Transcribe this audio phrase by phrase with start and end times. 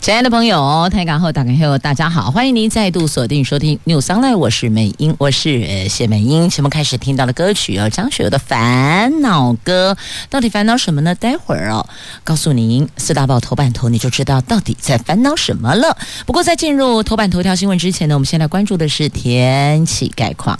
[0.00, 6.48] 亲爱的朋友，台港后打开后，大家好，欢迎您再度锁定收听《New Sunlight》，我是美英，我是谢美英。
[6.48, 9.94] 节目开始听到的歌曲哦，张学友的《烦恼歌》，
[10.30, 11.14] 到底烦恼什么呢？
[11.14, 11.86] 待会儿哦，
[12.24, 15.94] 告诉您四大报头版头，你就知道到底在烦恼什么了。
[16.24, 20.58] 不过在进入头版头条新闻之前呢，我们先来关注的是天气概况。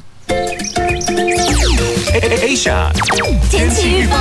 [2.12, 2.91] Asia
[3.51, 4.17] 天气预报。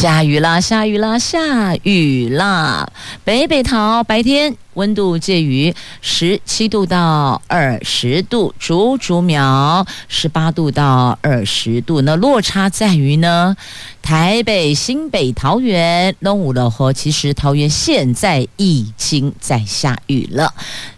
[0.00, 2.90] 下雨啦，下雨啦，下雨啦！
[3.22, 12.00] 北北桃白天温度介于十七度到二十度，竹竹苗十八度到二十度。
[12.02, 13.56] 那落差在于呢，
[14.02, 20.52] 台北、新北、桃园、东武的河，其实桃园现在已经在下雨了。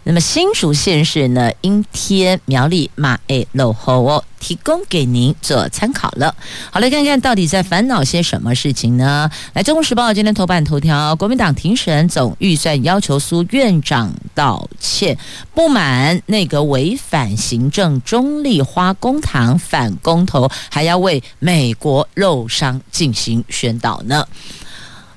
[0.04, 4.24] 那么新竹县市呢，阴天，苗栗马诶落后哦。
[4.42, 6.34] 提供给您做参考了。
[6.72, 9.30] 好，来看看到底在烦恼些什么事情呢？
[9.52, 15.16] 来，《中国时报》今天头版头条：国民党庭审总预算要求苏院院长道歉，
[15.54, 24.26] 不满那个违反行政中立，花公堂反公投，还要为美国肉商进行宣导呢。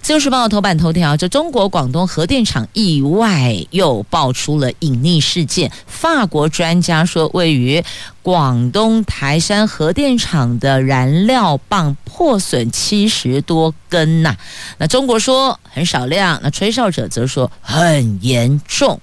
[0.06, 5.72] 自由时报头版头条：这中国广东核电厂意外又爆出了隐匿事件。
[5.88, 7.84] 法国专家说，位于
[8.22, 14.38] 广东台山核电厂的燃料棒破损七十多根呐、
[14.78, 19.02] 那中国说很少量，那吹哨者则说很严重。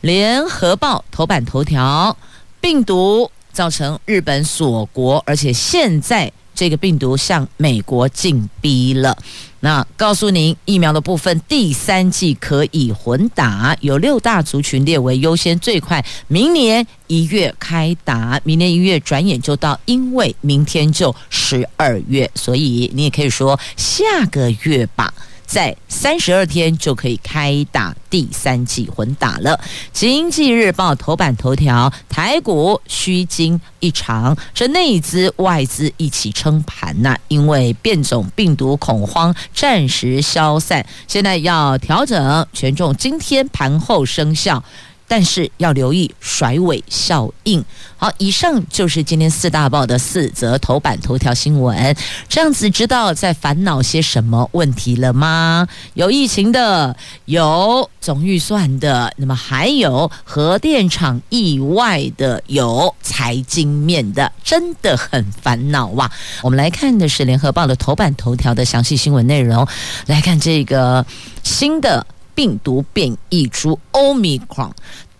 [0.00, 2.16] 联合报头版头条：
[2.62, 9.16] 病毒造成日本锁国，而且现在这个病毒向美国进逼了。
[9.60, 25.14] 那告诉您，疫苗的部分，第三季可以混打，有六大族群列为优先，最快明年一月开打，明年一月转眼就到，因为明天就十二月，所以你也可以说下个月吧。
[25.50, 29.58] 在三十二天就可以开打第三季混打了。
[29.92, 44.62] 经济日报头版头条：台股虚惊一场，这内资外资一起撑盘呐，因为变种病毒恐慌暂时消散，现在要调整权重，今天盘后生效。
[45.10, 47.64] 但是要留意甩尾效应。
[47.96, 51.96] 好，以上就是今天四大报的四则头版头条新闻。
[52.28, 55.66] 这样子知道在烦恼些什么问题了吗？
[55.94, 66.08] 有疫情的，有总预算的，那么还有核电厂意外的，有财经面的，真的很烦恼哇！
[66.40, 69.66] 我们来看的是联合报的头版头条的详细新闻内容。
[70.06, 71.04] 来看这个
[71.42, 72.06] 新的。
[72.34, 74.72] 病毒变异株 Omicron，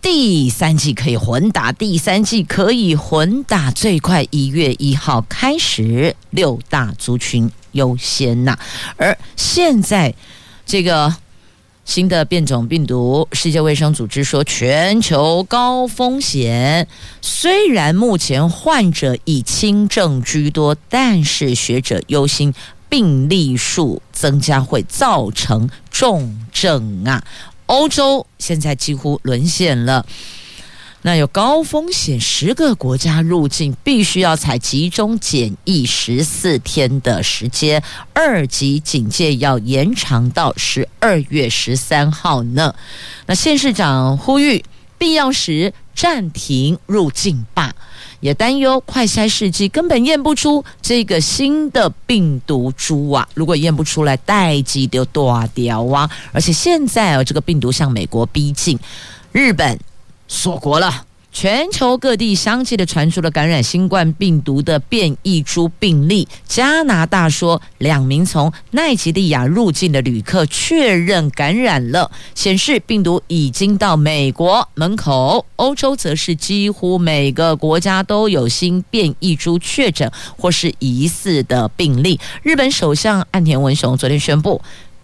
[0.02, 8.58] 第三季可以混打，第三季可以混打，最快一月一号开始，六大族群优先呐。
[8.96, 10.14] 而现在
[10.64, 11.14] 这个
[11.84, 16.86] 新的变种病毒，世界卫生组织说全球高风险，
[17.20, 22.54] 虽然目前患者以轻症居多，但是学者忧心。
[22.90, 27.24] 病例数增加会造成重症啊！
[27.66, 30.04] 欧洲现在几乎沦陷了，
[31.02, 37.80] 那有高风险十个国家入境必须要采集中检疫十四天的时间，
[38.12, 42.74] 二级警戒要延长到十二月十三号呢。
[43.26, 44.64] 那县市长呼吁
[44.98, 47.72] 必要时暂停入境吧。
[48.20, 53.28] 也担忧快筛试剂根本验不出这个新的病毒株啊！
[53.34, 56.08] 如果验不出来，代志就断掉啊！
[56.32, 58.78] 而且现在啊，这个病毒向美国逼近，
[59.32, 59.78] 日本
[60.28, 61.06] 锁国了。
[61.32, 66.26] 全球各地相继的传出了感染新冠病毒的变异株病例。
[66.44, 75.46] 加拿大说，两名从奈及利亚入境的旅客确认感染了，显示病毒已经到美国门口。
[75.56, 82.18] 欧洲则是几乎每个国家都有新变异株确诊或是疑似的病例。
[82.42, 84.60] 日本首相岸田文雄昨天宣布，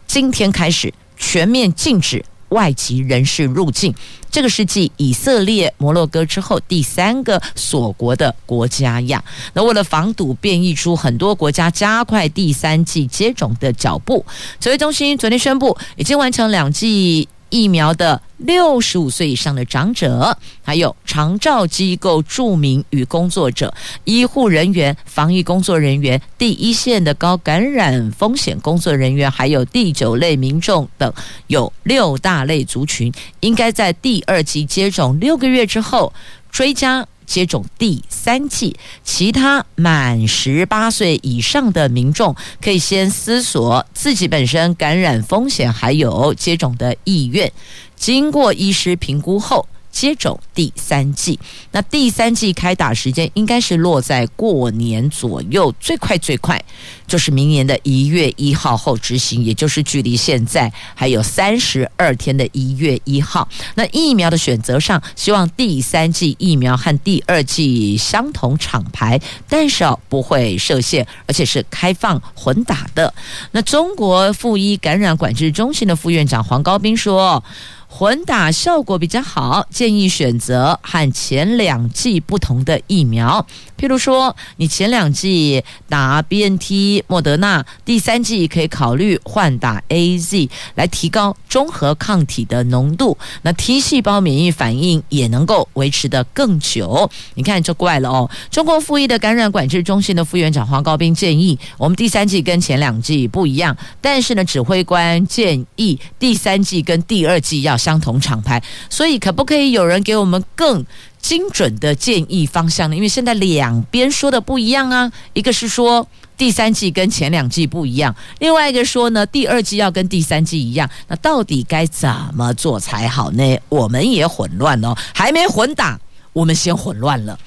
[0.06, 2.24] 今天开始全面禁止。
[2.50, 3.92] 外籍人士入境，
[4.36, 9.24] 这个是继以色列、摩洛哥之后第三个锁国的国家呀。
[9.54, 14.26] 那为了防堵变异株，很多国家加快第三季接种的脚步。
[14.60, 17.26] 指挥中心昨天宣布，已经完成两季。
[17.56, 23.72] 疫苗的六十五岁以上的长者，还有长照机构著名与工作者、
[24.04, 31.10] 医护人员、防疫工作人员、第一线的高感染风险工作人员，还有第九类民众等，
[31.46, 33.10] 有六大类族群，
[33.40, 36.12] 应该在第二剂接种六个月之后
[36.50, 37.06] 追加。
[37.26, 47.52] 接种第三剂，其他满十八岁以上的民众可以先思索自己本身感染风险，还有接种的意愿，
[47.96, 49.66] 经过医师评估后。
[49.96, 51.40] 接种第三剂，
[51.70, 56.62] 那第三剂开打时间应该是落在过年左右，最快最快
[57.06, 63.48] 就是明年的一月一号后执行，也就是距离现在还有三十二天的一月一号。
[63.76, 73.14] 那疫苗的选择上，希望第三剂疫苗和第二剂相同厂牌，但是不会设限，而且是开放混打的。
[73.52, 77.42] 那中国附一感染管制中心的副院长黄高斌说。
[77.88, 83.46] 混打效果比较好，建议选择和前两剂不同的疫苗。
[83.78, 93.16] 譬如说，你前两剂打 BNT、莫德纳，第三剂可以考虑换打 AZ，来提高中和抗体的浓度。
[93.42, 97.10] 那 T 细胞免疫反应也能够维持得更久。
[97.34, 98.30] 你看这怪了哦。
[98.50, 108.62] 中国附一的感染管制中心的副院长黄高斌建议，我们第三剂跟前两剂不一样，但是呢，指挥官建议第三剂跟第二剂要相同厂牌。
[108.88, 110.84] 所以，可不可以有人给我们更
[111.20, 112.96] 精准的建议方向呢？
[112.96, 116.06] 因为现在两边说的不一样啊，一个是说
[116.36, 123.58] 第三季跟前两季不一样，另外一个说呢，第二季要跟第三季一样，那到底该怎么做才好呢？
[123.68, 125.98] 我们也混乱哦，还没混打，
[126.32, 127.38] 我们先混乱了。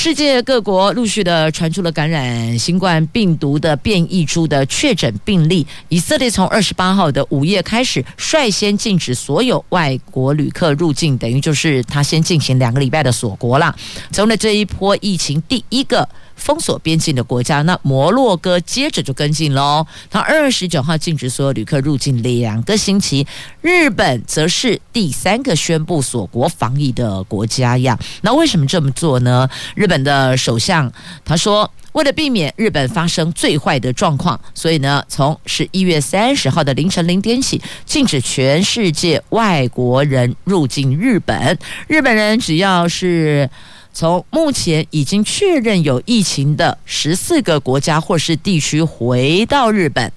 [0.00, 5.66] 世界各国陆续的传出了感染新冠病毒的变异株的确诊病例。
[5.88, 13.74] 以色列从二十八号的午夜开始，率先禁止所有外国旅客入境，等于就是他先进行两个礼拜的锁国了。
[14.12, 16.08] 成了这一波疫情第一个。
[16.38, 19.86] 封锁边境的国家，那摩洛哥接着就跟进喽。
[20.10, 23.26] 他二十九号禁止所有旅客入境两个星期。
[23.60, 27.98] 日本则是第三个宣布锁国防疫的国家呀。
[28.22, 29.46] 那为什么这么做呢？
[29.74, 30.90] 日本的首相
[31.24, 41.58] 他说，为了避免日本发生最坏的状况，所以呢，从十一月三十号的凌晨零点起，禁止全世界外国人入境日本。
[41.88, 43.50] 日本人只要是。
[43.98, 50.12] 从目前已经确认有疫情的十四个国家或是地区回到日本，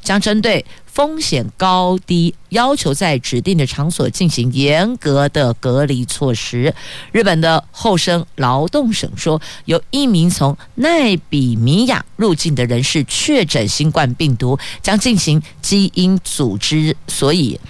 [0.00, 6.74] 将针对风险高低要求在指定的场所进行严格的隔离措施。
[7.12, 17.60] 日本的厚生劳动省说，有一名从奈比米亚入境的人士确诊新冠病毒，将进行基因组织，所以。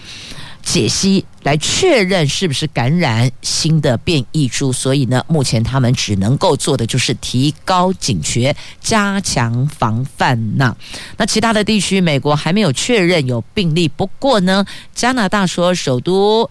[0.67, 10.77] 解析来确认是不是感染新的变异株，所以呢，目前他们只能够做的就是提高警觉，加强防范呐。
[11.17, 16.51] 那其他的地区，美国还没有确认有病例，不过呢，加拿大说首都。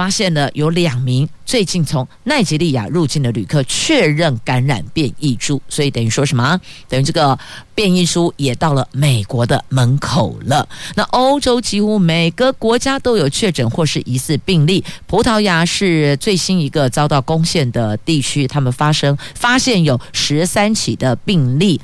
[0.00, 6.58] 发现了有两名最近从奈及利亚入境的旅客确认感染变异株，所以等于说什么？
[6.88, 7.38] 等于这个
[7.74, 10.66] 变异株也到了美国的门口了。
[10.94, 14.82] 那欧洲几乎每个国家都有确诊或是疑似病例。
[15.06, 21.78] 葡萄牙是最新一个遭到攻陷的地区，他们发生发现有十三起的病例，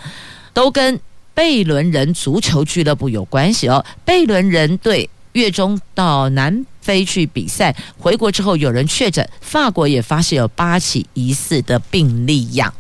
[0.54, 0.98] 都跟
[1.34, 3.84] 贝伦人足球俱乐部有关系哦。
[4.06, 6.64] 贝伦人队月中到南。
[6.86, 12.72] 飞去比赛，回国之后有人确诊，法国也发现有八起疑似的病例样，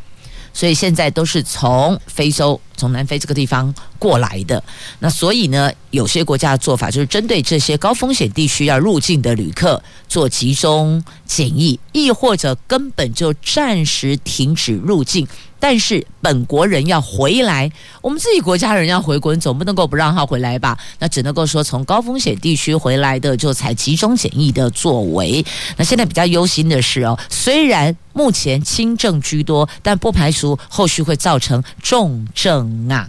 [0.52, 4.62] 所以现在都是从非洲、从南非这个地方过来的。
[5.00, 15.26] 那所以呢，有些国家的做法就是针对这些高风险地区要入境的旅客做集中检疫，亦或者根本就暂时停止入境。
[15.58, 17.72] 但是本国人要回来，
[18.02, 20.78] 我们自己国家人要回国，你总不能够不让他回来吧？
[20.98, 25.44] 那只能够说从高风险地区回来的就采集中检疫的作为。
[25.78, 33.08] 那现在比较忧心的是哦，虽然目前轻症居多，但不排除后续会造成重症啊。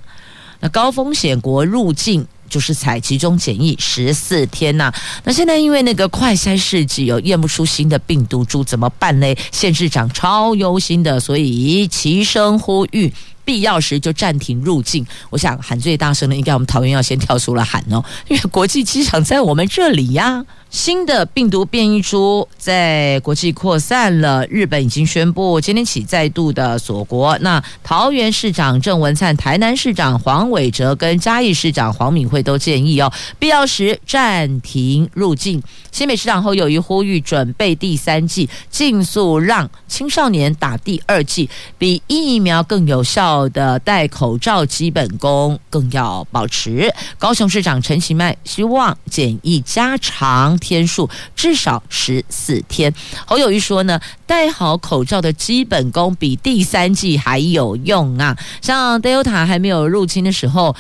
[0.62, 2.26] 那高风险国入境。
[2.50, 4.92] 就是采集中检疫十四天呐、
[5.24, 9.36] 那现在因为那个快筛试剂有验不出新的病毒株，怎么办呢？
[9.52, 13.12] 县市长超忧心的，所以齐声呼吁
[13.48, 15.08] 必要时就暂停入境。
[15.30, 20.46] 我想喊最大声的，应该我们桃园要先跳出来喊哦，因为国际机场在我们这里呀。
[20.70, 27.38] 新的病毒变异株在国际扩散了，日本已经宣布今天起再度的锁国。
[27.40, 35.64] 那桃园市长郑文灿、台南市长黄伟哲跟嘉义市长黄敏惠都建议哦，必要时暂停入境。
[35.90, 46.94] 新北市长侯友宜呼吁准备第三季，尽速让青少年打第二剂，比疫苗更有效的戴口罩基本功更要保持。
[47.18, 50.58] 高雄市长陈其迈希望检疫加长。
[50.60, 52.94] 天数至少十四天。
[53.26, 58.38] 侯友谊说呢，戴好口罩的基本功比第三季还有用啊！
[58.62, 60.76] 像 Delta 还没有入侵的时候，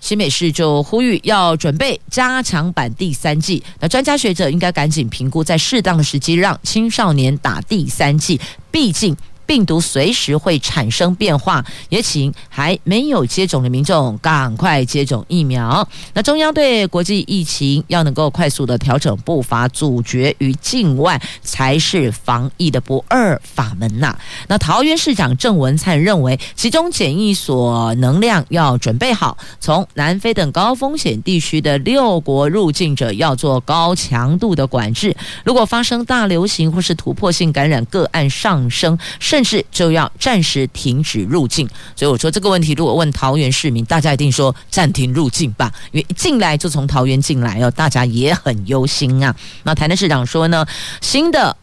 [0.00, 3.62] 新北市就呼吁要准备加强版第三季。
[3.78, 9.16] 那专家学者应该赶紧评估，在适当的时机让青少年打第三季，毕竟。
[9.50, 15.88] 病毒随时会产生变化，也请还没有接种的民众赶快接种疫苗。
[16.14, 24.16] 那中央对国际疫情要能够快速的调整步伐，阻绝于境外，才是防疫的不二法门呐。
[24.46, 35.16] 那桃园市长郑文灿认为，其中检疫所能量要准备好，从南非等高风险地区的六国入境者要做高强度的管制。
[35.44, 41.66] 如果发生大流行或是突破性感染个案上升，甚但是就要暂时停止入境，
[41.96, 49.34] 所以我说这个问题，如果问桃园市民，大家一定说暂停入境吧，因为一进来就从桃园进来哦，大家也很忧心啊。
[49.62, 50.66] 那台南市长说呢，
[51.00, 51.56] 新的。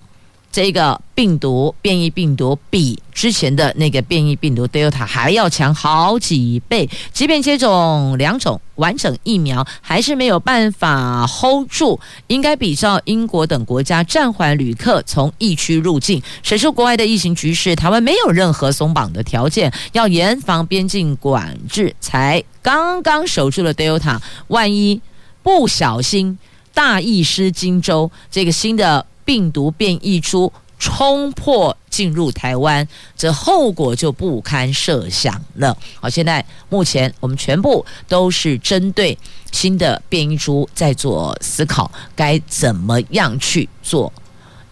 [0.57, 11.99] 这个病毒变异病毒比之前的那个变异病毒 Delta 还要强好几倍，即便接种两种完整疫苗，还是没有办法 hold 住。
[12.25, 16.19] 应该比照英国等国家暂缓旅客从疫区入境。
[16.41, 21.95] 审视国外的疫情局势，台湾没有任何松绑的条件，要严防边境管制。
[21.99, 24.99] 才刚刚守住了 Delta，万一
[25.43, 26.39] 不小心
[26.73, 29.05] 大意失荆州，这个新的。
[29.27, 35.77] 病毒变异株冲破进入台湾，这后果就不堪设想了。
[35.99, 39.17] 好，现在目前我们全部都是针对
[39.51, 44.13] 新的变异株在做思考，该怎么样去做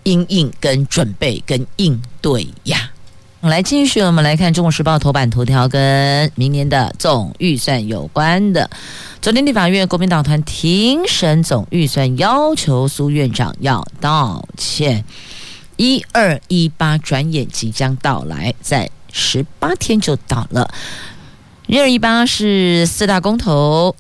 [0.04, 2.92] 应应跟准备跟应对呀？
[3.52, 8.68] 来继续，我们来看《中国时报》头版头条，跟明年的总预算有关的。
[9.22, 15.06] 昨天立法院国民党团庭审总预算，要求苏院长要道歉。
[15.78, 20.74] 一二一八转眼即将到来，在十八天就到了。
[21.68, 23.96] 一二一八是四大公投。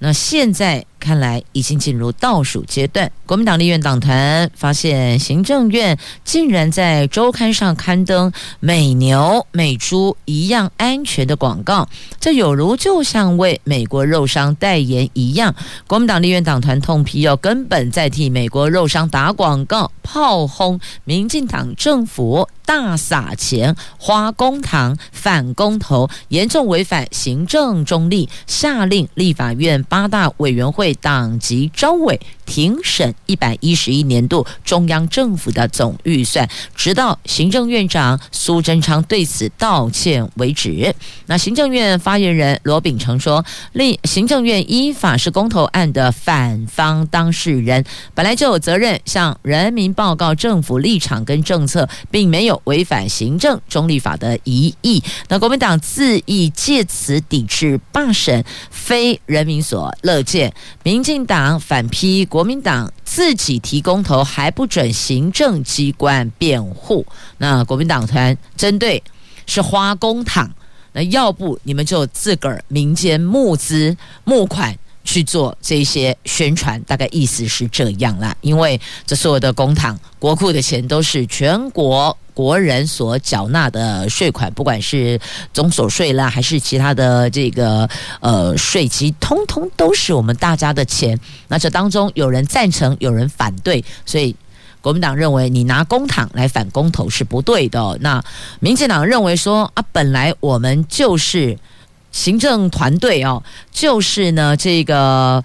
[0.00, 3.10] 那现在看来已经进入倒数阶段。
[3.26, 11.88] 国民党立院党团发现，行政院竟然在周刊上刊登美牛美猪一样安全的广告，
[12.18, 15.54] 这有如就像为美国肉商代言一样。
[15.86, 22.48] 国民党立院党团痛批，要根本在替美国肉商打广告，炮轰民进党政府。
[22.68, 40.94] 大撒钱花公帑反公投，严重违反行政中立，下令立法院八大委员会党籍召委庭审一百一十一年度中央政府的总预算，直到行政院长苏贞昌对此道歉为止。
[41.26, 52.58] 那行政院发言人罗秉成说，立行政院依法是公投案的反方当事人，本来就有责任向人民报告政府立场跟政策，并没有。
[52.64, 60.52] 违反行政中立法的疑义，那国民党自意借此抵制罢审，非人民所乐见。
[60.88, 67.04] 民进党反批国民党自己提公投还不准行政机关辩护。
[67.36, 69.02] 那国民党团针对
[69.44, 70.48] 是花公帑，
[70.92, 74.78] 那要不你们就自个儿民间募资募款。
[75.08, 78.36] 去做这些宣传，大概意思是这样啦。
[78.42, 85.18] 因为这所有的公帑、国库的钱都是全国国人所缴纳的税款，不管是
[85.54, 87.88] 总所税啦，还是其他的这个
[88.20, 91.18] 呃税基，通通都是我们大家的钱。
[91.48, 94.36] 那这当中有人赞成，有人反对，所以
[94.82, 97.96] 国民党认为你拿公帑来反公投是不对的。
[98.02, 98.22] 那
[98.60, 101.56] 民进党认为说啊，本来我们就是。
[102.10, 105.42] 行政团队哦，就是呢这个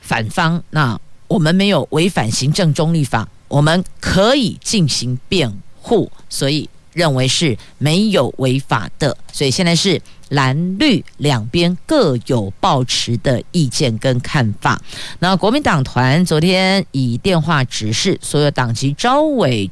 [0.00, 9.16] 反方，那我们没有违反行政中立法，我们可以进行辩护，所以认为是没有违法的。
[9.32, 14.80] 所以现在是蓝绿两边各有抱持的意见跟看法。
[15.18, 19.70] 那国民党团昨天以电话指示所有党籍召委。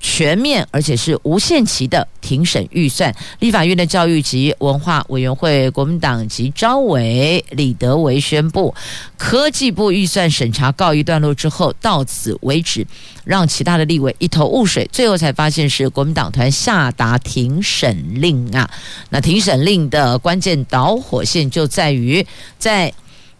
[0.00, 3.14] 全面而且是无限期的庭审预算。
[3.38, 8.74] 立法院的教育及文化委员会国民党籍召委李德维宣布，
[9.16, 12.86] 科技部预算审查告一段落之后，到此为止，
[13.24, 14.88] 让其他的立委一头雾水。
[14.92, 18.70] 最后才发现是国民党团下达庭审令啊！
[19.10, 22.24] 那庭审令的关键导火线就在于
[22.58, 22.92] 在。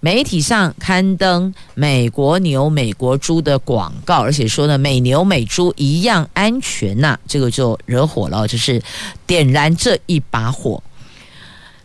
[0.07, 8.81] 媒体上刊登美国牛、美国猪的广告，而且说呢，美牛美猪一样安全呐、这个就惹火了，就是
[9.27, 10.81] 点燃这一把火。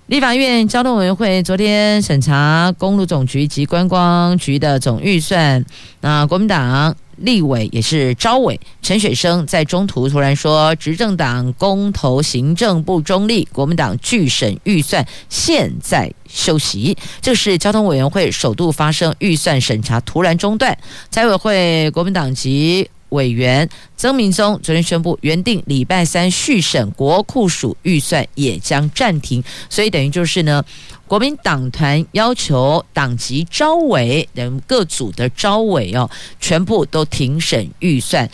[0.06, 5.66] 立法院交通委员会昨天审查公路总局及观光局的总预算，
[6.02, 6.96] 那国民党。
[7.22, 16.98] 立委也是招委陈雪生在中途突然说，执政党公投行政不中立，国民党拒审预算，现在休息。
[17.22, 20.78] 这是交通委员会首度发生预算审查突然中断。
[21.10, 30.62] 财委会国民党籍委员曾明宗昨天宣布，原定礼拜三续审国库署预算也将暂停，所以等于就是呢。
[31.08, 38.30] 国民党团要求党籍招委等各组的招委哦，全部都庭审预算，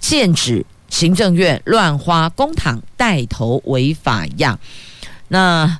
[0.00, 4.58] 剑指行政院乱花公帑带头违法样。
[5.28, 5.78] 那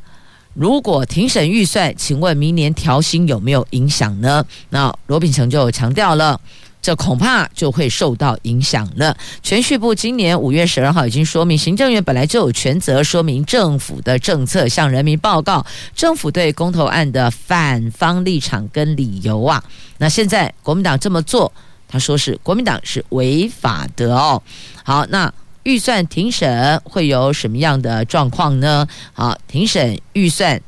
[0.54, 4.46] 如果庭审预算，请问明年调薪有没有影响呢？
[4.70, 6.40] 那罗秉成就强调了。
[6.86, 9.16] 这恐怕就会受到影响了。
[9.42, 15.66] 銓叙部今年五月十二号已经说明，行政院本来就有权责说明政府的政策，向人民报告
[15.96, 19.60] 政府对公投案的反方立场跟理由啊。
[19.98, 21.52] 那现在国民党这么做，
[21.88, 24.40] 他说是国民党是违法的哦。
[24.84, 28.86] 好，那预算庭审会有什么样的状况呢？
[29.12, 30.62] 好，庭审预算。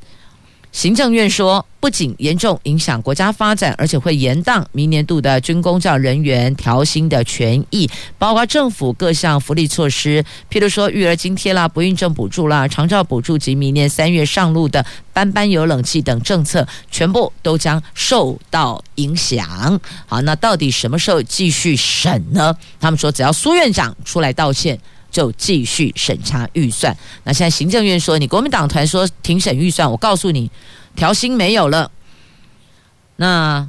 [0.71, 19.81] 行政院说，不仅严重影响国家发展，而且会延宕明年度的军公教人员调薪的权益，包括政府各项福利措施，譬如说育儿津贴啦、不孕症补助啦、长照补助及明年三月上路的班班有冷气等政策，全部都将受到影响。
[20.07, 22.55] 好，那到底什么时候继续审呢？
[22.79, 24.79] 他们说，只要苏院长出来道歉。
[25.11, 26.97] 就继续审查预算。
[27.25, 30.51] 那现在行政院说，你国民党团说庭审预算，我告诉你，
[30.95, 31.91] 调薪没有了。
[33.17, 33.69] 那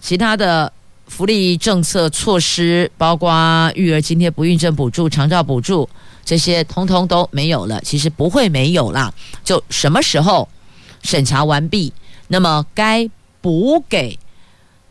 [0.00, 0.72] 其他的
[1.06, 5.88] 福利政策措施，包括育儿津贴、不孕症补助、长照补助，
[6.24, 7.80] 这些通通都没有了。
[7.80, 9.12] 其实不会没有啦，
[9.42, 10.48] 就什么时候
[11.02, 11.92] 审查完毕，
[12.28, 13.08] 那么该
[13.40, 14.18] 补给。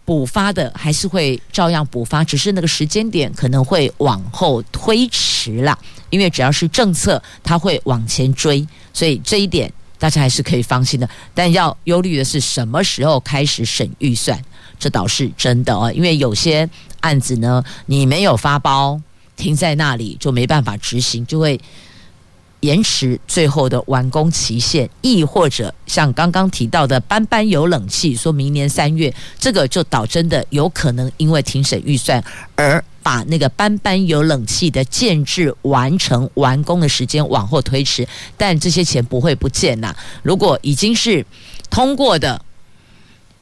[0.05, 5.77] 补发的还是会照样补发，只是那个时间点可能会往后推迟了，
[6.09, 11.09] 因为只要是政策，它会往前追，所以这一点大家还是可以放心的。
[11.33, 14.39] 但要忧虑的是什么时候开始审预算，
[14.77, 18.99] 这倒是真的哦，因为有些案子呢，你没有发包，
[19.37, 21.59] 停在那里就没办法执行，就会。
[22.63, 32.23] 延迟最后的完工期限，亦或者像刚刚提到的班班有冷气，说明年三月，这个就导真的有可能因为庭审预算
[32.55, 39.93] 而把那个班班有冷气的建置完成完工的时间往后推迟，但这些钱不会不见呐。
[40.21, 41.25] 如果已经是
[41.69, 42.41] 通过的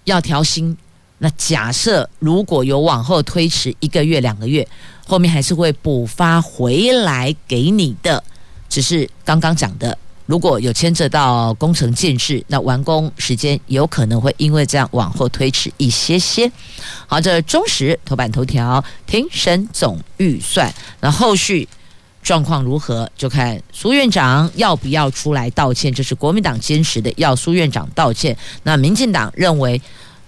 [0.05, 0.75] 要调薪，
[1.19, 4.67] 那假设如果有往后推迟一个月两个月，
[5.05, 8.23] 后面还是会补发回来给你的。
[8.71, 16.49] 只是刚刚讲的，如果有牵扯到工程建设，那完工时间有可能会因为这样往后推迟一些些。
[17.05, 21.67] 好，这中时头版头条，庭审总预算，那后续
[22.23, 25.93] 状况如何，就看苏院长要不要出来道歉。
[25.93, 28.37] 这是国民党坚持的，要苏院长道歉。
[28.63, 29.81] 那民进党认为。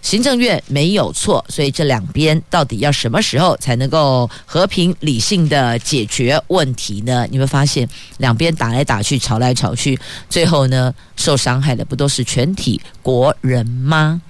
[0.04, 7.26] 行政院没有错，所以这两边到底要什么时候才能够和平理性的解决问题呢？
[7.32, 7.88] 你会发现
[8.18, 9.98] 两边打来打去，吵来吵去，
[10.30, 14.22] 最后呢，受伤害的不都是全体国人吗？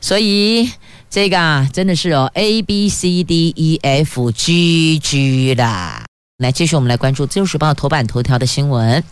[0.00, 0.70] 所以
[1.10, 6.04] 这个啊，真的是哦，A B C D E F G G 啦。
[6.38, 9.02] 来，继续我们来关注《自由时报》头版头条的新闻。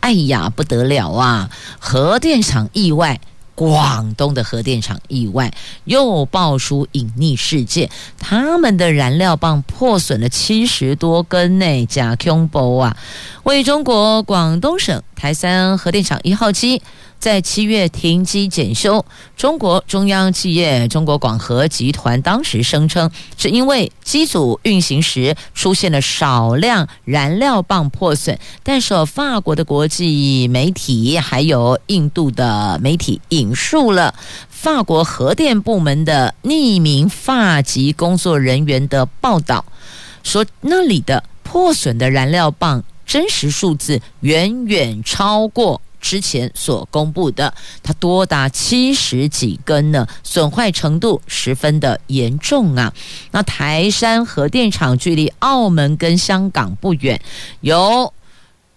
[0.00, 1.50] 哎呀，不得了啊！
[1.78, 3.18] 核电厂意外。
[3.58, 12.96] 广东的核电厂意外又爆出隐匿事件，他们的燃料棒破损了七十多根呢，假恐怖啊！
[13.42, 16.82] 为中国广东省台山核电厂一号机。
[17.18, 19.04] 在七月停机检修，
[19.36, 34.14] 中国中央企业中国广核集团当时声称，是因为机组运行时出现了少量燃料棒破损，但是法国的国际媒体还有印度的媒体引述了
[34.48, 39.64] 法国核电部门的匿名法籍工作人员的报道。
[40.22, 45.80] 说那里的破损的燃料棒真实数字远远超过。
[46.00, 52.92] 之前所公布的，它多达七十几根呢，损坏程度十分的严重啊。
[53.32, 57.20] 那台山核电厂距离澳门跟香港不远，
[57.60, 58.12] 有。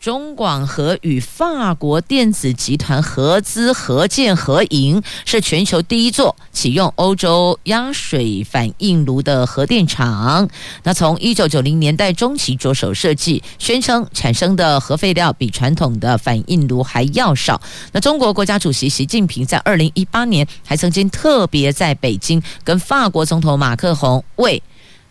[0.02, 10.50] 中广核与法国电子集团合资合建合营，是全球第一座启用欧洲压水反应炉的核电厂。
[10.82, 17.62] 那从一九九零年代中期着手设计，宣称产生的核废料比传统的反应炉还要少。
[17.92, 24.64] 那中国国家主席习近平在二零一八年还曾经特别在北京跟法国总统马克宏为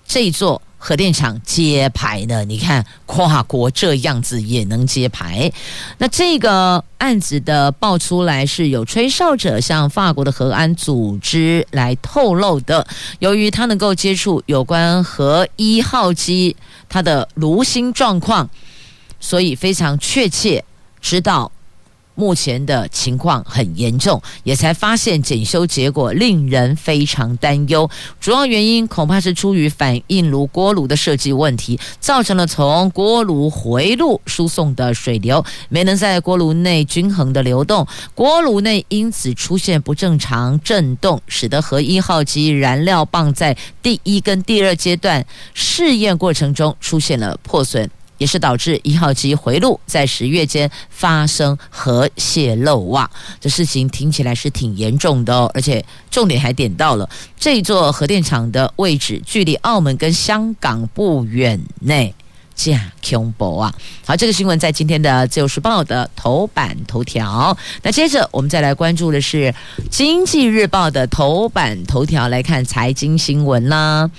[0.04, 0.60] 这一座。
[0.82, 2.42] 核电厂揭牌呢？
[2.46, 5.52] 你看跨国这样子也能揭牌。
[5.98, 12.86] 那这个案子的爆出来是有吹哨者向法国的核安组织来透露的。
[13.18, 16.56] 由于他能够接触有关核一号机
[16.88, 18.48] 它的炉芯状况，
[19.20, 20.64] 所以非常确切
[21.02, 21.52] 知道。
[22.14, 27.88] 目前的情况很严重，也才发现检修结果令人非常担忧。
[28.20, 47.90] 主要原因恐怕是出于反应炉锅炉的设计问题，造成了从锅炉回路输送的水流没能在锅炉内均衡的流动，锅炉内因此出现不正常震动，使得核一号机燃料棒在第一跟第二阶段试验过程中出现了破损。
[48.20, 53.10] 也是导致一号机回路在十月间发生核泄漏哇！
[53.40, 62.14] 这事情听起来是挺严重的哦，而且重点还点到了这座核电厂的位置，距离澳门跟香港不远内，
[62.62, 63.72] 这恐怖啊！
[64.04, 67.56] 好，这个新闻在今天的《自由时报》的头版头条。
[67.82, 69.46] 那接着我们再来关注的是
[69.90, 74.10] 《经济日报》的头版头条，来看财经新闻啦。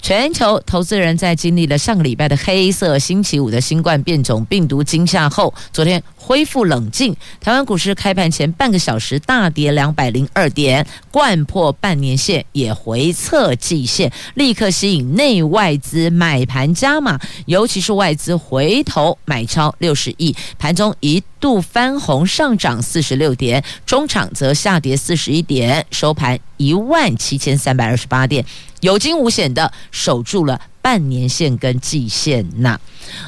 [0.00, 7.16] 全球投资人在经历了上个礼拜的黑色星期五的新冠变种病毒惊吓后，昨天恢复冷静。
[7.40, 28.44] 台湾股市开盘前半个小时大跌两百零二点，贯破半年线，也回测季线，立刻吸引内外资买盘加码，尤其是外资回头买超六十亿，盘中一度翻红上涨四十六点，中场则下跌四十一点，收盘一万七千三百二十八点。
[28.80, 32.78] 有惊无险的守住了半年线跟季线呐，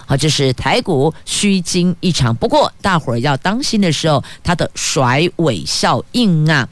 [0.07, 2.35] 好，这是台股虚惊一场。
[2.37, 6.69] 不过大伙儿要当心的时候，它的甩尾效应啊。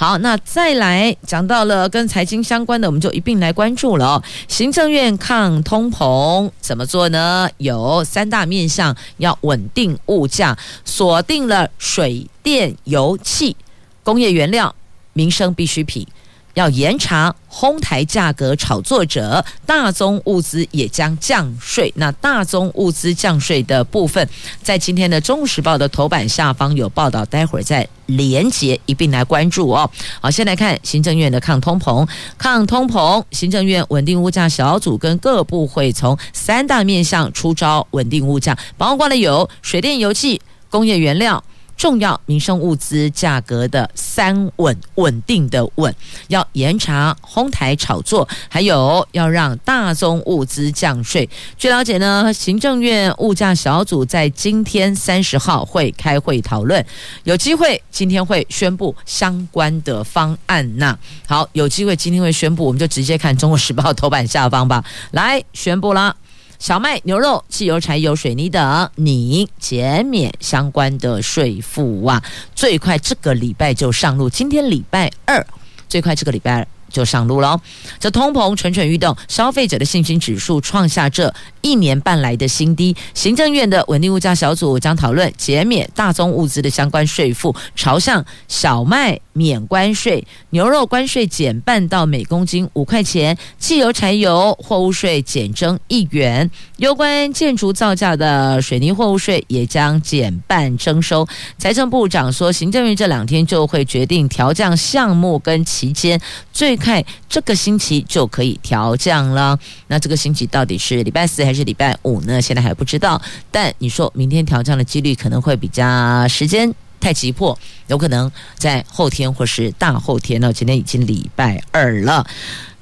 [0.00, 4.22] 好，那再来讲到了跟财经相关的，我们就一并来关注了哦。
[4.48, 7.46] 行政院抗通膨怎么做呢？
[7.58, 13.54] 有三大面向，要稳定物价，锁定了水电油气、
[14.02, 14.74] 工业原料、
[15.12, 16.06] 民生必需品。
[16.54, 21.92] 要严查哄抬价格炒作者，大宗物资也将降税。
[21.96, 24.28] 那大宗物资降税的部分，
[24.62, 29.90] 在今天的《中时报》的头版下方有报道，待会儿再连结一并来关注哦。
[30.20, 32.08] 好，先来看行政院的抗通膨，
[32.38, 41.42] 抗通膨，行政院稳定物价小组跟各部会从三大面向出招稳定物价，包括了有水电油气、工业原料。
[41.80, 45.94] 重要民生物资价格的三稳，稳定的稳，
[46.28, 51.26] 要严查哄抬炒作，还有要让大宗物资降税。
[51.56, 56.84] 据了解呢，行政院物价小组在今天三十号会开会讨论，
[57.24, 60.98] 有机会今天会宣布相关的方案呐。
[61.26, 64.84] 好，有机会今天会宣布，我们就直接看《中国时报》头版下方吧。
[65.12, 66.14] 来宣布啦。
[66.60, 72.22] 小麦、牛肉、汽油、柴油、水泥等，你减免相关的税负啊！
[72.54, 75.44] 最快这个礼拜就上路，今天礼拜二，
[75.88, 76.66] 最快这个礼拜二。
[76.90, 77.58] 就上路了，
[77.98, 82.94] 这通膨蠢蠢欲动，消费者的信心指数创下这一年半来的新低。
[83.14, 96.50] 行政院的稳定物价小组将讨论减免大宗物资的相关税负，朝向小麦免关税，牛肉关税减半到每公斤五块钱，汽油、柴油货物税减征一元。
[96.76, 101.26] 有关建筑造价的水泥货物税也将减半征收。
[101.56, 106.20] 财政部长说，行政院这两天就会决定调降项目跟期间
[106.52, 106.79] 最。
[106.80, 112.40] 看这个星期就可以调降了，那这个星期到底是礼拜四还是礼拜五呢？
[112.40, 113.20] 现在还不知道。
[113.52, 120.52] 但你说明天调降的几率可能会比较时间太急迫，有可能在后天或是大后天呢？
[120.52, 122.26] 今天已经礼拜二了。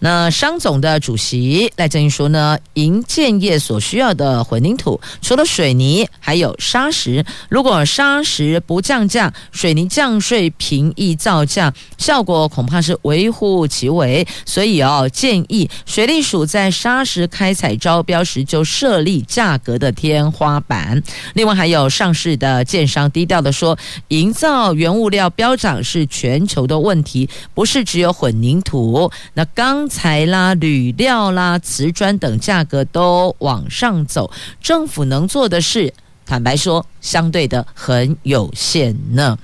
[0.00, 7.24] 那商总的主席赖正鎰说呢，营建业所需要的混凝土，除了水泥，还有砂石。
[7.48, 14.26] 如果砂石不降价，水泥降税平抑造价，效果恐怕是微乎其微。
[14.44, 21.02] 所以哦，建议水利署在砂石开采招标时就设立价格的天花板。
[21.34, 23.76] 另外，还有上市的建商低调的说，
[24.08, 29.10] 营造原物料飙涨是全球的问题，不是只有混凝土。
[29.34, 29.44] 那
[29.88, 35.92] 材啦、铝料啦、瓷砖等价格都往上走，政府能做的事，
[36.26, 39.38] 坦白说，相对的很有限呢。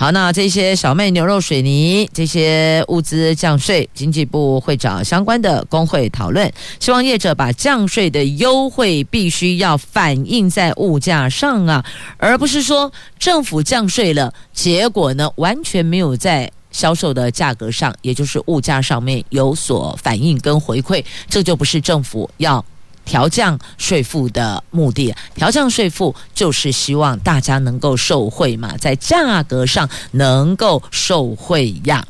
[0.00, 11.84] 好，那这些小麦、牛肉、水泥这些物资降税，经济部会找相关的工会讨论，希望业者把降税的优惠必须要反映在物价上啊，
[12.16, 16.52] 而不是说政府降税了，结果呢完全没有在。
[16.70, 22.64] 销售的价格上，也就是物价上面有所反应跟回馈，这就不是政府要
[23.04, 25.14] 调降税负的目的。
[25.34, 32.06] 调降税负就是希望大家能够受惠嘛，在价格上能够受惠呀。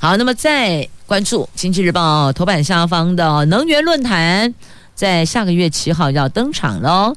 [0.00, 4.52] 好，那么再关注《经济日报》头版下方的能源论坛，
[4.94, 7.14] 在下个月七号要登场喽。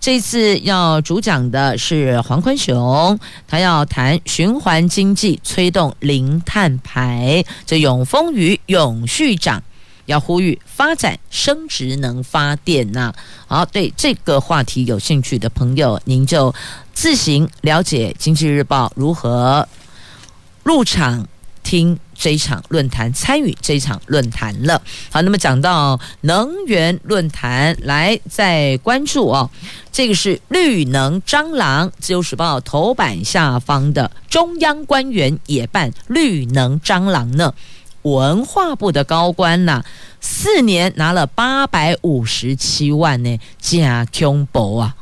[0.00, 9.62] 这次要主讲的是黄坤雄，他要谈循环经济催动零碳排，这永丰余永续长
[10.06, 13.12] 要呼吁发展生质能发电呐。
[13.46, 16.54] 好，对这个话题有兴趣的朋友，您就
[16.94, 19.68] 自行了解《经济日报》如何
[20.62, 21.26] 入场
[21.62, 21.98] 听。
[22.18, 24.82] 这一场论坛，参与这一场论坛了。
[25.10, 29.48] 好，那么讲到能源论坛，来再关注哦。
[29.92, 37.54] 这个是绿能蟑螂，自由时报头版下方的中央官员也办绿能蟑螂呢。
[38.02, 39.84] 文化部的高官呐、
[40.20, 44.96] 四年拿了八百五十七万呢，假恐怖啊！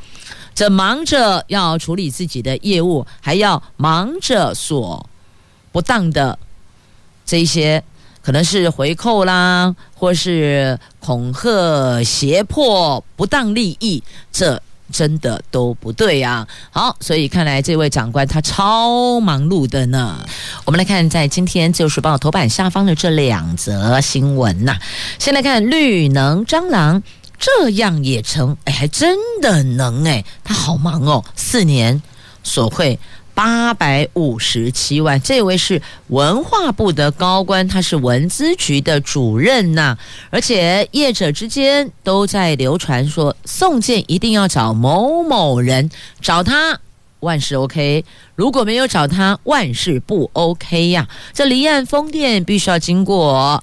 [0.55, 5.09] 这忙着要处理自己的业务，还要忙着所
[5.73, 6.39] 不当的。
[7.27, 7.83] 这一些
[8.23, 14.63] 可能是回扣啦，或是恐吓、胁迫、不当利益，这
[14.93, 16.49] 真的都不对呀、啊。
[16.71, 20.25] 好，所以看来这位长官他超忙碌的呢。
[20.65, 24.79] 我们来看在今天《自由时报》头版下方的这两则新闻呐、
[25.19, 27.03] 先来看绿能蟑螂，
[27.39, 28.57] 这样也成？
[28.65, 32.01] 哎，还真的能哎，他好忙哦，四年
[32.43, 32.99] 所会。
[33.37, 39.99] 八百五十七万，这位是文化部的高官，他是文资局的主任呐、
[40.31, 45.91] 而且业者之间都在流传说送件一定要找某某人，
[46.23, 46.81] 找他
[47.21, 53.63] 万事 OK，如果没有找他万事不 OK 呀、这离岸风电必须要经过。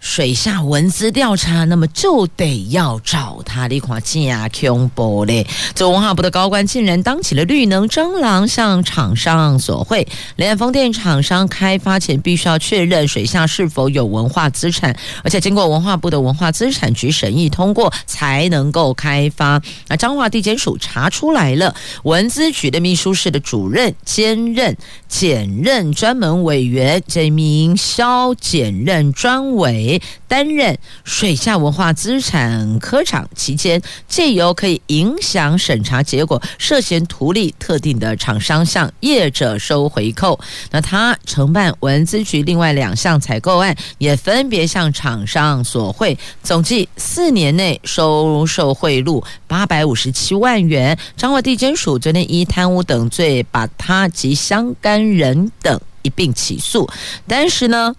[0.00, 5.46] 水下文资调查，那么就得要找他的一块假恐怖嘞！
[5.74, 10.08] 这文化部的高官竟然当起了绿能蟑螂，向厂商索贿。
[10.36, 19.60] 离岸风电厂商开发前必须要确认水下是否有文化资产，而且经过文化部的文化资产局审议通过，才能够开发。
[19.88, 24.74] 那彰化地检署查出来了，文资局的秘书室的主任兼任
[25.08, 29.89] 检任专门委员，这名萧检任专委。
[30.28, 40.38] 担任水下文化资产科长期间，借由可以影响审查结果，涉嫌图利特定的厂商向业者收回扣。
[40.70, 50.98] 那他承办文资局另外两项采购案，也分别向厂商索贿，总计四年内收受贿赂八百五十七万元。
[51.16, 56.88] 彰化地检署昨天以贪污等罪，把他及相干人等一并起诉。
[57.26, 57.94] 但是呢，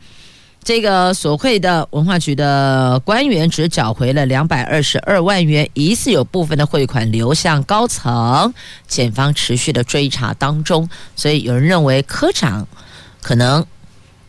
[0.64, 8.54] 这个索贿的文化局的官员只缴回了两百二十二万元，疑似有部分的汇款流向高层，
[8.88, 12.68] 检方持续的追查当中，所以有人认为科长
[13.24, 13.66] 可能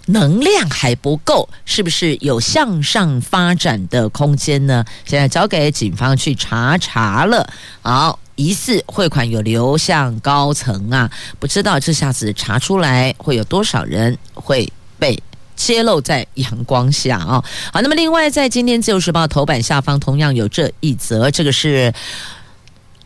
[0.06, 4.82] 能量还不够，是不是有向上发展的空间呢？
[5.04, 7.46] 现在交给警方去查查了。
[7.82, 15.22] 好，疑似汇款有流向高层啊，不知道这下子查出来会有多少人会被。
[15.56, 17.44] 揭露在阳光下啊！
[17.72, 21.92] 好，那么另外在今天《自由时报》头版下方同样有这一则，这个是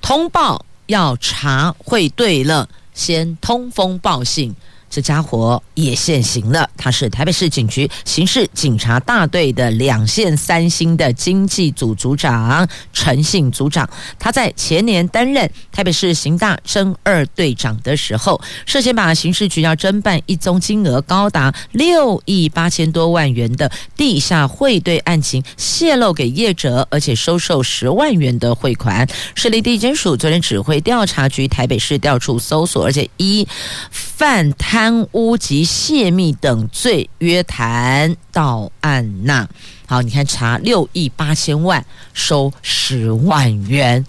[0.00, 4.54] 通报要查汇兑了，先通风报信，
[4.96, 13.86] 这家伙也现行了，他是台北市警局刑事警察大队的两线三星的经济组组长陈姓组长。
[14.18, 29.06] 他在前年担任台北市刑大侦二队长的时候，涉嫌把刑事局要侦办一宗金额高达六亿八千多万元的地下汇兑案情泄露给业者，而且收受十万元的汇款。
[29.34, 33.46] 市立地检署昨天指挥调查局台北市调处搜索，而且一
[33.90, 34.85] 犯贪。
[34.86, 39.48] 贪污及泄密等罪约谈到案呐。
[39.88, 44.06] 好，你看查六亿八千万，收十万元。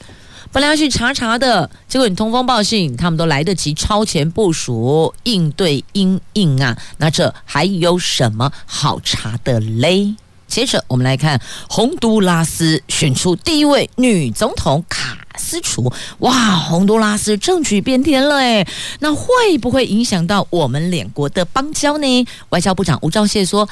[0.51, 6.77] 本来要去查查的，结果你通风报信，他们都来得及超前部署应对因应啊。
[6.97, 10.13] 那这还有什么好查的嘞？
[10.45, 18.67] 接着我们来看，洪都拉斯选出第一位女总统卡斯楚，哇，洪都拉斯政局变天了诶，
[18.99, 22.27] 那会不会影响到我们两国的邦交呢？
[22.49, 23.67] 外交部长吴钊燮说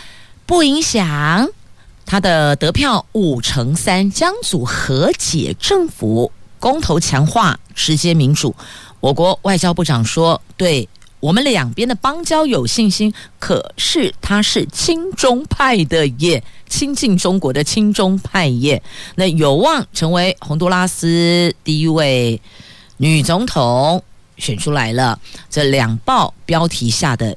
[0.46, 1.50] 不影响，
[2.06, 8.56] 他的得票五成三将组和解政府，公投强化直接民主。
[9.00, 10.88] 我国外交部长说对。
[11.22, 18.82] 我们两边的邦交有信心，可是他是亲中派的耶，亲近中国的亲中派耶，
[19.16, 22.42] 那有望成为洪都拉斯第一位
[22.98, 24.04] 女总统
[24.38, 25.20] 选出来了。
[25.50, 27.36] 这两报标题下的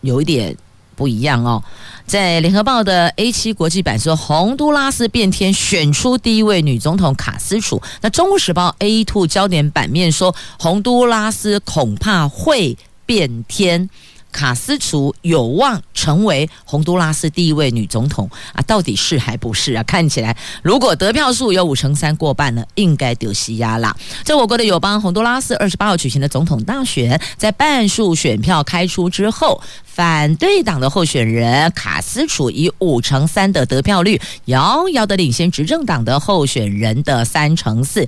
[0.00, 0.56] 有一点
[0.96, 1.62] 不一样哦，
[2.06, 7.82] 在联合报的 A 七国际版说洪都拉斯变天，选出第一位女总统卡斯楚。
[8.00, 12.76] 那中国时报 A two 焦点版面说洪都拉斯恐怕会。
[13.06, 13.90] 变天，
[14.34, 18.60] 卡斯楚有望成为洪都拉斯第一位女总统啊？
[18.66, 19.82] 到底是还不是啊？
[19.84, 23.94] 看起来，如果得票数有五成三过半呢，应该丢西亚啦。
[24.24, 38.04] 在我国的友邦洪都拉斯二十八号举行的总统大选，在半数选票开出之后，反对党的候选人卡斯楚以五成三的得票率，遥遥的领先执政党的候选人的三成四。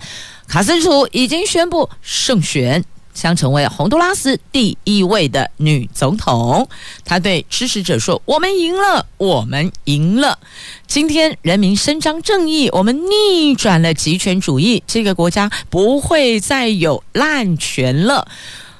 [0.49, 2.85] 卡斯楚已经宣布胜选。
[3.16, 6.68] 将成为洪都拉斯第一位的女总统。
[7.05, 10.38] 她对支持者说：“我们赢了，我们赢了！
[10.87, 18.29] 今天人民伸张正义，我们逆转了极权主义，这个国家不会再有滥权了。”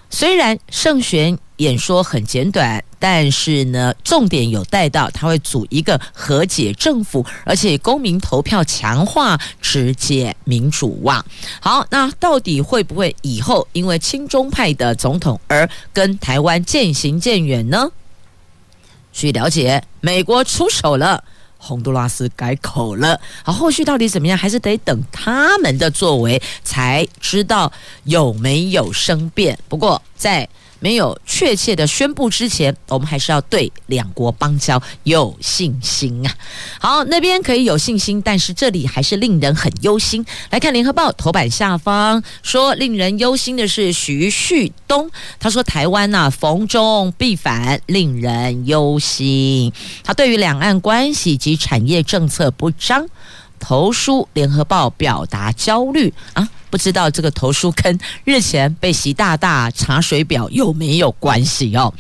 [0.09, 2.83] 虽然胜选演说很简短。
[2.99, 11.25] 但是呢，重点有带到，他会组一个和解政府，而且公民投票强化直接民主哇。
[11.61, 17.91] 好，那到底会不会以后因为亲中派的总统而跟台湾渐行渐远呢？
[19.13, 21.23] 据了解，美国出手了，
[21.59, 23.21] 洪都拉斯改口了。
[23.45, 27.71] 好，后续到底怎么样，还是得等他们的作为才知道
[28.05, 29.57] 有没有生变。
[29.69, 30.49] 不过在
[30.81, 36.35] 没有确切的宣布之前，我们还是要对两国邦交有信心啊。
[36.79, 40.25] 好，那边可以有信心，但是这里还是令人很忧心。
[40.51, 49.73] 来看联合报头版下方说，令人忧心的是徐旭东，他说台湾呐、逢中必反，令人忧心。
[50.05, 53.07] 他对于两岸关系及产业政策不彰，
[53.59, 56.49] 投书联合报表达焦虑啊。
[56.71, 61.93] 不知道这个投书跟日前被习大大查水表有没有关系哦？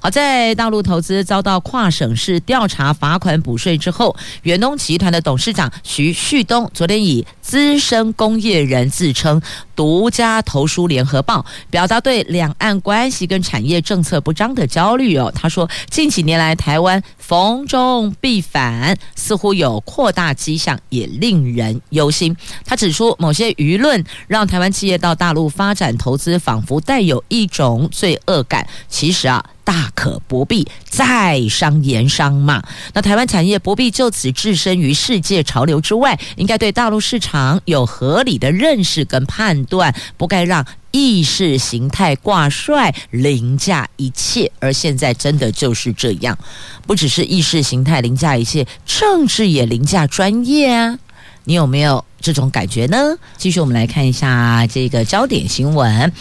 [0.00, 9.40] 好，在大陆投资遭到跨省市调查罚款补税之后，远东集团的董事长徐旭东昨天以资深工业人自称，
[9.76, 15.32] 独家投书联合报，表达对两岸关系跟产业政策不彰的焦虑哦。
[15.34, 22.36] 他说，近几年来台湾逢中必反，似乎有扩大迹象，也令人忧心。
[22.64, 24.04] 他指出，某些舆论。
[24.26, 28.66] 让台湾企业到大陆发展投资，仿佛带有一种罪恶感。
[28.88, 32.62] 其实啊，大可不必在商言商嘛。
[32.92, 44.50] 那台湾产业不必就此置身于世界潮流之外，应该对大陆市场有合理的认识跟判断，不该让意识形态挂帅凌驾一切。
[44.60, 46.38] 而现在真的就是这样，
[46.86, 50.98] 不只是意识形态凌驾一切，政治也凌驾专业啊。
[51.44, 53.16] 你有没有这种感觉呢？
[53.36, 56.12] 继续，我们来看一下这个焦点新闻。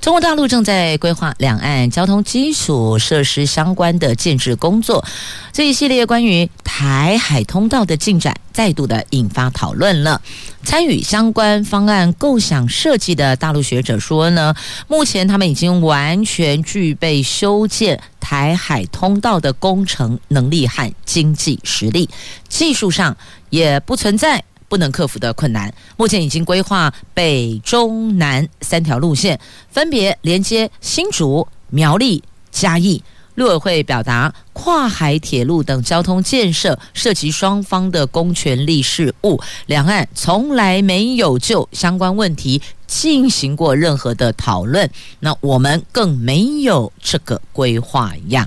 [0.00, 5.04] 中国大陆正在规划两岸交通基础设施相关的建设工作，
[5.52, 10.22] 这一系列关于台海通道的进展，再度的引发讨论了。
[10.62, 14.54] 参与相关方案构想设计的大陆学者说呢，
[14.86, 22.08] 目前他们已经完全具备修建台海通道的工程能力和经济实力，
[22.48, 23.16] 技术上
[23.50, 24.44] 也不存在。
[24.68, 29.38] 不能克服的困难，目前已经规划北中南三条路线，
[29.70, 33.02] 分别连接新竹、苗栗、嘉义。
[33.34, 48.44] 陆委会表达，跨海铁路等交通建设涉及双方的公权力事务，两岸从来没有就相关问题进行过任何的讨论，那我们更没有这个规划呀。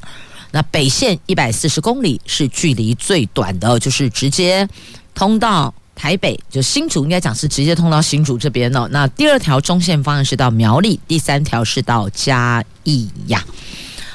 [0.51, 4.67] 那北线一百四十公里是距离最短的，就是直接
[5.15, 8.87] 通到台北，就新竹应该讲是直接通到新竹这边哦。
[8.89, 13.45] 那第二条中线方案是到苗栗，第三条是到嘉义呀。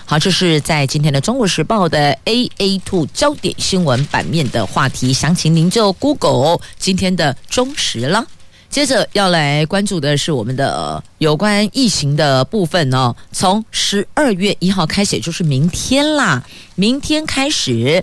[0.05, 8.27] 好，这是在今天的《中国时报》的 AA Two 焦点新闻版面的话题，详情您就 Google 今天的中时了。
[8.69, 13.15] 接着要来关注的是我们的有关疫情的部分哦。
[13.31, 16.43] 从十二月一号开始，就是明天啦，
[16.75, 18.03] 明天开始，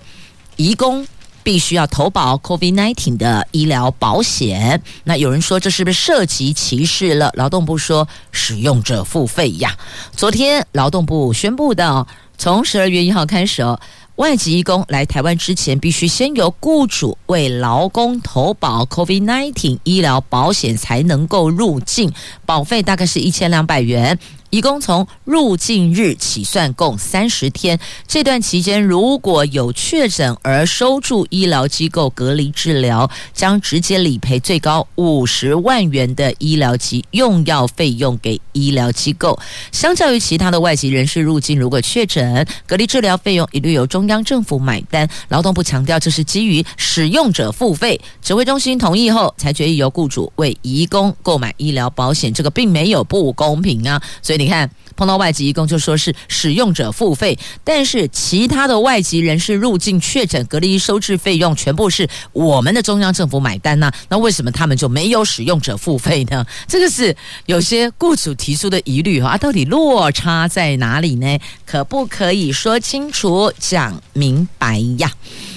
[0.55, 1.05] 移工。
[1.43, 4.81] 必须要投保 COVID-19 的医疗保险。
[5.03, 7.31] 那有人说这是不是涉及歧视了？
[7.35, 9.77] 劳动部说使用者付费呀。
[10.15, 13.79] 昨天劳动部宣布的，从十二月一号开始哦，
[14.15, 22.11] 外籍义工来台湾之前，必须先由雇主为劳工投保 COVID-19 医疗保险才能够入境，
[22.45, 24.17] 保费大概是一千两百元。
[24.53, 39.39] 移工从入境日起算共三十天，这段期间如果有确诊而收住医疗机构隔离治疗，将直接理赔最高五十万元的医疗及用药费用给医疗机构。
[39.71, 45.09] 相较于其他的外籍人士入境，如果确诊隔离治疗费用一律由中央政府买单。
[45.29, 54.42] 劳动部强调，这是基于使用者付费，指挥中心同意后才决议由雇主为移工购买医疗保险，这个并没有不公平啊，所以。
[54.43, 63.89] 你看，碰到外籍移工就说是使用者付费，但是其他的外籍人士入境确诊隔离收治费用全部是我们的中央政府买单呢？
[64.09, 66.45] 那为什么他们就没有使用者付费呢？
[66.67, 67.15] 这个是
[67.45, 71.39] 有些雇主提出的疑虑啊，到底落差在哪里呢？
[71.65, 75.09] 可不可以说清楚、讲明白呀？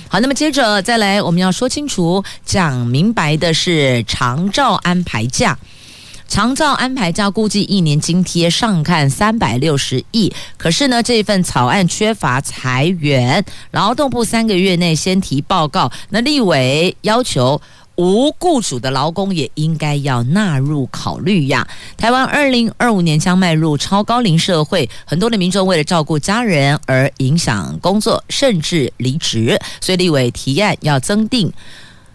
[0.08, 5.58] 好，那么接着再来，我们要说清楚、讲明白的是长照安排假。
[6.28, 15.90] 长照安排假估计一年津贴上看三百六十亿，可是呢，这份草案缺乏裁员，劳动部三个月内先提报告。
[16.10, 17.60] 那立委要求
[17.94, 21.66] 无雇主的劳工也应该要纳入考虑呀。
[21.96, 31.50] 台湾二零二五年将迈入超高龄社会，很多的民众为了照顾家人而影响工作，甚至离职，所以立委提案要增订。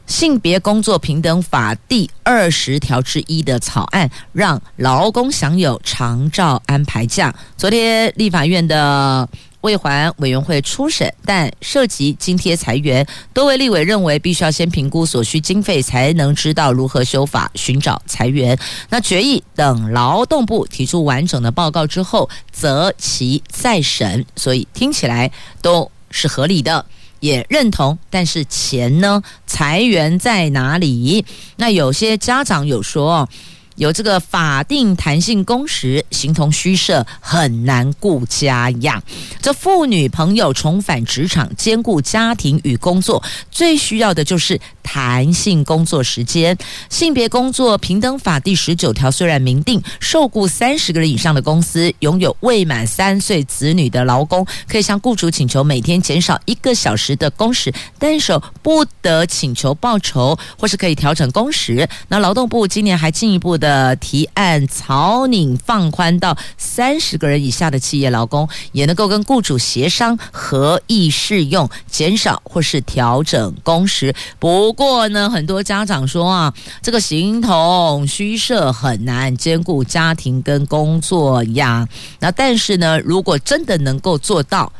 [0.05, 7.33] 性别工作平等法第二十条之一的草案，让劳工享有长照安排假。
[7.57, 9.27] 昨天立法院的
[9.61, 18.57] 卫环委员会初审，但涉及津贴裁员，多位立委认为必须要先评估所需经费，才能知道如何修法寻找裁员。
[18.89, 24.25] 那决议等劳动部提出完整的报告之后，择期再审。
[24.35, 25.31] 所以听起来
[25.61, 26.85] 都是合理的。
[27.21, 29.23] 也认同，但是钱呢？
[29.47, 31.23] 裁员在哪里？
[31.55, 33.29] 那有些家长有说。
[33.77, 39.01] 有这个法定弹性工时，形同虚设，很难顾家养。
[39.41, 46.57] 这妇女朋友重返职场，兼顾家庭与工作，最需要的就是弹性工作时间。
[46.89, 61.87] 性别工作平等法第十九条虽然明定，受雇三十个人以上的公司，拥有未满三岁子女的劳工，可以向雇主请求每天减少一个小时的工时，但是不得请求报酬，或是可以调整工时。
[62.09, 63.51] 那劳动部今年还进一步。
[63.61, 74.15] 的提案草拟放宽到三十个人以下的企业劳工，也能够跟雇主协商合意适用，减少或是调整工时。
[74.39, 81.85] 不不过呢，很多家长说啊，这个形同虚设，很难兼顾家庭跟工作呀。
[82.21, 84.71] 那但是呢，如果真的能够做到，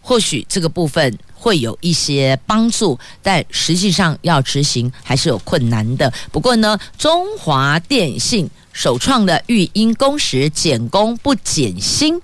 [0.00, 1.18] 或许这个部分。
[1.38, 6.12] 会有一些帮助，但实际上要执行还是有困难的。
[6.32, 12.20] 不过呢，中华电信首创的育婴工时减工不减薪，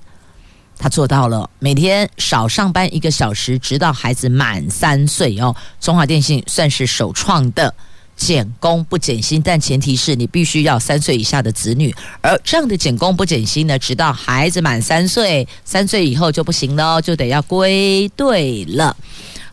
[0.83, 5.55] 他做到了，每天少上班一个小时，直到孩子满三岁哦。
[5.80, 7.72] 中华电信算是首创的。
[8.14, 18.95] 减工不减薪，但前提是你必须要三岁以下的子女，而这样的减工不减薪呢，直到孩子满三岁，三岁以后就不行了，就得要归队了。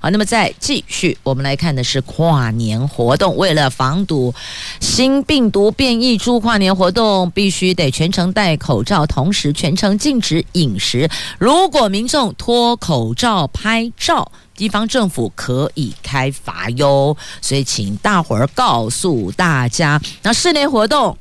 [0.01, 3.35] 好，那么再继续，我们来看的是跨年活动。
[3.35, 4.33] 为了防堵
[4.79, 11.09] 新病毒变异株，跨年活动必须得全程戴口罩，同时全程禁止饮食。
[11.37, 21.17] 如果民众脱口罩拍照，地方政府可以开罚哟，所以请大伙儿告诉大家，那室内活动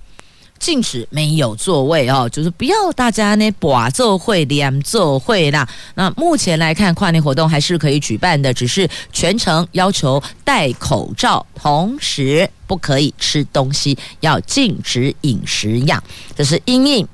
[0.58, 5.68] 禁止没有座位哦，就是不要大家呢把座会连座会啦。
[5.94, 16.02] 那目前来看，跨年活动还是可以举办的，只是全程要求戴口罩，同时不可以吃东西，要禁止饮食样。
[16.36, 17.08] 这是因应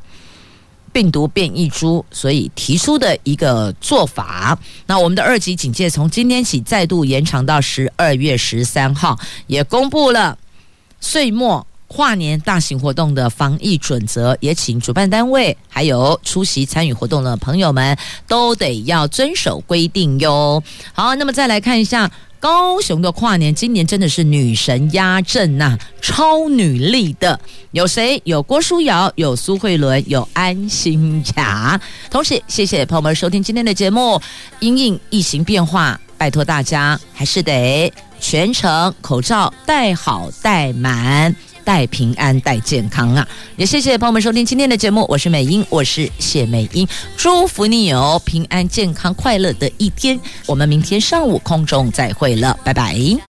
[0.92, 4.58] 病毒变异株，所以提出的一个做法。
[4.86, 10.38] 那我们的二级警戒从今天起再度延长到十二月十三号，也公布了
[11.00, 11.66] 岁末。
[11.86, 20.62] 跨年大型活动的防疫准则，也请主办单位还有出席参与活动的朋友们都得要遵守规定哟。
[20.92, 22.10] 好，那么再来看一下
[22.40, 27.38] 高雄的跨年，今年真的是女神压阵呐，超女力的
[27.70, 28.20] 有谁？
[28.24, 31.80] 有郭书瑶，有苏慧伦，有安心亚。
[32.10, 34.20] 同时，谢谢朋友们收听今天的节目。
[34.60, 41.34] 因应疫情变化，拜托大家还是得全程口罩戴好戴满。
[41.64, 43.26] 带平安，带健康啊！
[43.56, 46.86] 也谢谢朋友们收听今天的节目，我是美英，我是谢美英，
[47.16, 50.18] 祝福你有平安、健康、快乐的一天。
[50.46, 52.94] 我们明天上午空中再会了，拜拜。